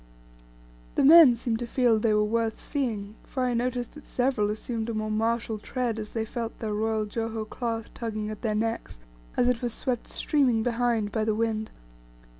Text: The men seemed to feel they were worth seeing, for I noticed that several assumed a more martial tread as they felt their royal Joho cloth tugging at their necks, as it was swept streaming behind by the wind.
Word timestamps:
The 0.95 1.03
men 1.03 1.35
seemed 1.35 1.59
to 1.59 1.67
feel 1.67 1.99
they 1.99 2.15
were 2.15 2.23
worth 2.23 2.57
seeing, 2.57 3.13
for 3.23 3.43
I 3.43 3.53
noticed 3.53 3.93
that 3.93 4.07
several 4.07 4.49
assumed 4.49 4.89
a 4.89 4.95
more 4.95 5.11
martial 5.11 5.59
tread 5.59 5.99
as 5.99 6.13
they 6.13 6.25
felt 6.25 6.57
their 6.57 6.73
royal 6.73 7.05
Joho 7.05 7.47
cloth 7.47 7.93
tugging 7.93 8.31
at 8.31 8.41
their 8.41 8.55
necks, 8.55 8.99
as 9.37 9.47
it 9.47 9.61
was 9.61 9.73
swept 9.75 10.07
streaming 10.07 10.63
behind 10.63 11.11
by 11.11 11.23
the 11.23 11.35
wind. 11.35 11.69